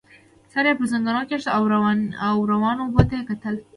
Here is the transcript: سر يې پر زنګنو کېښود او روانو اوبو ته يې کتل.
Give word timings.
سر 0.51 0.65
يې 0.69 0.73
پر 0.79 0.85
زنګنو 0.91 1.21
کېښود 1.29 1.53
او 2.25 2.35
روانو 2.51 2.81
اوبو 2.85 3.01
ته 3.09 3.13
يې 3.17 3.23
کتل. 3.29 3.55